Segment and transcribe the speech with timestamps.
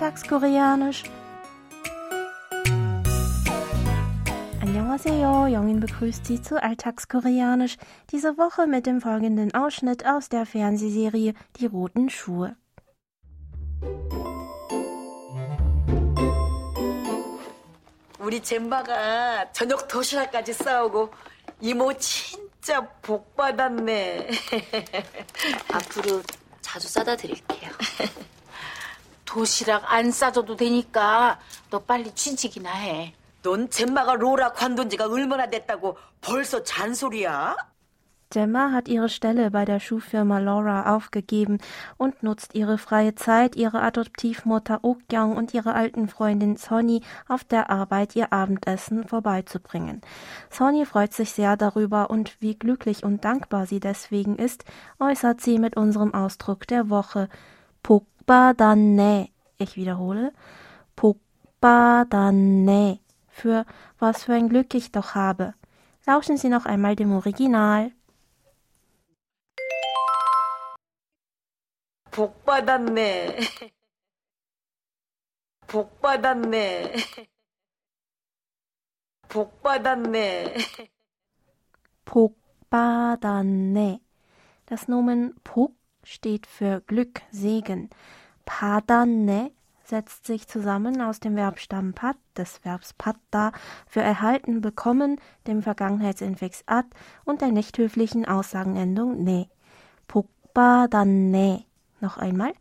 [0.00, 1.04] Alltagskoreanisch.
[4.62, 7.76] Annyeonghaseyo, Jongin begrüßt Sie zu Alltagskoreanisch,
[8.10, 12.56] diese Woche mit dem folgenden Ausschnitt aus der Fernsehserie Die roten Schuhe.
[18.18, 21.12] 우리 젬바가 저녁 도시락까지 싸오고
[21.60, 24.28] 이모 진짜 복 받았네.
[25.72, 26.22] 앞으로
[26.60, 27.70] 자주 싸다 드릴게요.
[29.30, 31.38] 도시락 안 싸줘도 되니까
[31.70, 33.14] 너 빨리 취직이나 해.
[33.42, 37.56] 넌 젬마가 로라 관둔 지가 얼마나 됐다고 벌써 잔소리야?
[38.28, 41.58] Gemma hat ihre Stelle bei der Schuhfirma Laura aufgegeben
[41.96, 47.70] und nutzt ihre freie Zeit, ihre Adoptivmutter Okjong und ihre alten Freundin Sonny auf der
[47.70, 50.00] Arbeit ihr Abendessen vorbeizubringen.
[50.50, 54.64] Sonny freut sich sehr darüber und wie glücklich und dankbar sie deswegen ist,
[54.98, 57.28] äußert sie mit unserem Ausdruck der Woche.
[57.84, 59.28] Pokbadanne.
[59.60, 60.32] Ich wiederhole.
[60.96, 62.98] Pokbadanne.
[63.28, 63.64] Für
[63.98, 65.54] was für ein Glück ich doch habe.
[66.06, 67.92] Lauschen Sie noch einmal dem Original.
[72.16, 73.36] 복 받았네.
[75.66, 77.04] 복 받았네.
[79.28, 80.54] 복 받았네.
[82.06, 84.00] Pokbadanne.
[84.64, 87.90] Das Nomen Pok steht für Glück, Segen.
[88.45, 89.51] Padanne
[89.91, 93.51] setzt sich zusammen aus dem Verbstamm pat, des Verbs patta,
[93.85, 96.85] für erhalten, bekommen, dem Vergangenheitsinfix at
[97.25, 99.49] und der nicht höflichen Aussagenendung ne.
[100.07, 101.65] Pokbadanne.
[101.99, 102.53] Noch einmal.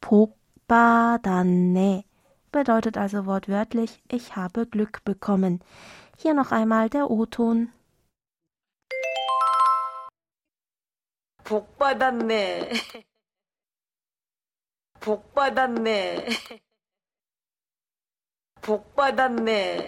[0.00, 2.04] Pokbadanne
[2.50, 5.60] bedeutet also wortwörtlich ich habe Glück bekommen.
[6.16, 7.70] Hier noch einmal der O-Ton.
[15.01, 16.27] 복 받았네.
[18.61, 19.87] 복 받았네.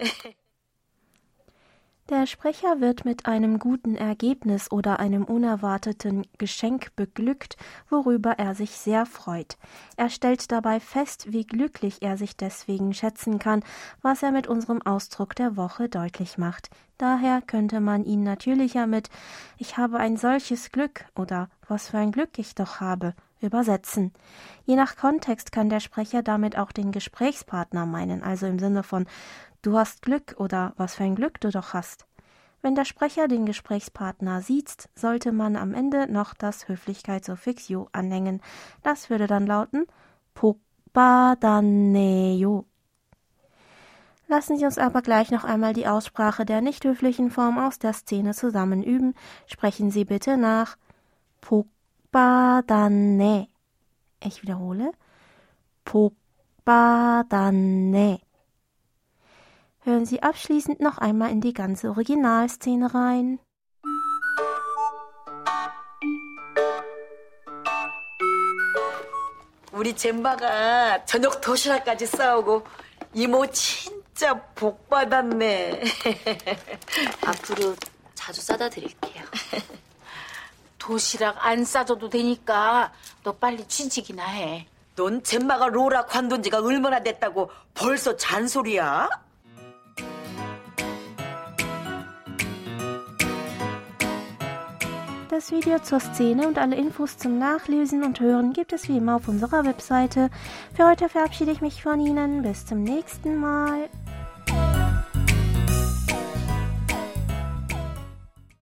[2.10, 7.56] Der Sprecher wird mit einem guten Ergebnis oder einem unerwarteten Geschenk beglückt,
[7.88, 9.56] worüber er sich sehr freut.
[9.96, 13.62] Er stellt dabei fest, wie glücklich er sich deswegen schätzen kann,
[14.02, 16.70] was er mit unserem Ausdruck der Woche deutlich macht.
[16.98, 19.08] Daher könnte man ihn natürlicher mit
[19.56, 24.13] Ich habe ein solches Glück oder Was für ein Glück ich doch habe übersetzen.
[24.65, 29.05] Je nach Kontext kann der Sprecher damit auch den Gesprächspartner meinen, also im Sinne von
[29.61, 32.05] Du hast Glück oder was für ein Glück du doch hast.
[32.61, 38.41] Wenn der Sprecher den Gesprächspartner sieht, sollte man am Ende noch das Höflichkeitssuffix yo anhängen.
[38.81, 39.85] Das würde dann lauten
[40.33, 42.65] Pokbadaneyo.
[44.27, 47.93] Lassen Sie uns aber gleich noch einmal die Aussprache der nicht höflichen Form aus der
[47.93, 49.13] Szene zusammen üben.
[49.45, 50.77] Sprechen Sie bitte nach
[52.14, 53.48] Pokbadane.
[54.24, 54.92] Ich wiederhole.
[55.84, 56.20] Pokbadane.
[59.82, 63.38] Hören Sie abschließend noch einmal in die ganze Originalszene rein.
[69.72, 72.64] 우리 젬바가 저녁 도시락까지 싸오고
[73.14, 75.80] 이모 진짜 복 받았네.
[77.24, 77.76] 앞으로
[78.14, 79.24] 자주 싸다 드릴게요.
[80.84, 82.92] 도시락 안 싸줘도 되니까
[83.22, 84.66] 너 빨리 취직이나 해.
[84.96, 89.08] 넌 젬마가 로라 관둔 지가 얼마나 됐다고 벌써 잔소리야?
[95.30, 99.16] Das Video zur Szene und alle Infos zum Nachlesen und Hören gibt es wie immer
[99.16, 100.28] auf unserer Webseite.
[100.74, 102.42] Für heute verabschiede ich mich von Ihnen.
[102.42, 103.88] Bis zum nächsten Mal.